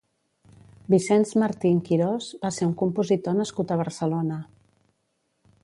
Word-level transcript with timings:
Vicenç 0.93 1.33
Martín 1.43 1.81
Quirós 1.89 2.31
va 2.45 2.51
ser 2.57 2.67
un 2.69 2.73
compositor 2.81 3.39
nascut 3.43 3.75
a 3.77 3.81
Barcelona. 3.83 4.41